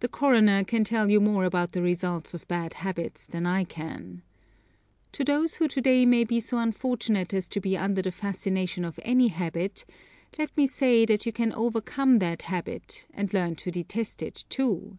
The 0.00 0.08
coroner 0.08 0.64
can 0.64 0.84
tell 0.84 1.10
you 1.10 1.20
more 1.20 1.44
about 1.44 1.72
the 1.72 1.82
results 1.82 2.32
of 2.32 2.48
bad 2.48 2.72
habits 2.80 3.26
than 3.26 3.44
I 3.44 3.64
can. 3.64 4.22
To 5.12 5.22
those 5.22 5.56
who 5.56 5.68
to 5.68 5.82
day 5.82 6.06
may 6.06 6.24
be 6.24 6.40
so 6.40 6.56
unfortunate 6.56 7.34
as 7.34 7.46
to 7.48 7.60
be 7.60 7.76
under 7.76 8.00
the 8.00 8.10
fascination 8.10 8.86
of 8.86 8.98
any 9.02 9.28
habit, 9.28 9.84
let 10.38 10.56
me 10.56 10.66
say 10.66 11.04
that 11.04 11.26
you 11.26 11.32
can 11.32 11.52
overcome 11.52 12.20
that 12.20 12.40
habit, 12.44 13.06
and 13.12 13.34
learn 13.34 13.54
to 13.56 13.70
detest 13.70 14.22
it, 14.22 14.46
too. 14.48 14.96